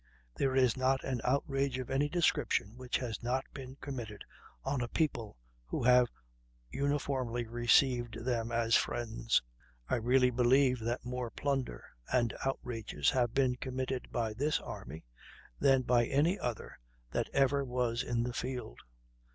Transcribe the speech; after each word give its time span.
There 0.33 0.55
is 0.55 0.75
not 0.75 1.03
an 1.03 1.21
outrage 1.23 1.77
of 1.77 1.91
any 1.91 2.09
description 2.09 2.75
which 2.75 2.97
has 2.97 3.21
not 3.21 3.45
been 3.53 3.75
committed 3.75 4.23
on 4.63 4.81
a 4.81 4.87
people 4.87 5.37
who 5.67 5.83
have 5.83 6.07
uniformly 6.71 7.45
received 7.45 8.25
them 8.25 8.51
as 8.51 8.75
friends." 8.75 9.43
"I 9.87 9.97
really 9.97 10.31
believe 10.31 10.79
that 10.79 11.05
more 11.05 11.29
plunder 11.29 11.83
and 12.11 12.33
outrages 12.43 13.11
have 13.11 13.35
been 13.35 13.57
committed 13.57 14.07
by 14.11 14.33
this 14.33 14.59
army 14.59 15.05
than 15.59 15.83
by 15.83 16.07
any 16.07 16.39
other 16.39 16.79
that 17.11 17.29
ever 17.31 17.63
was 17.63 18.01
in 18.01 18.23
the 18.23 18.33
field." 18.33 18.79